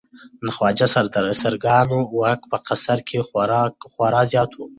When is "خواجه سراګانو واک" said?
0.55-2.41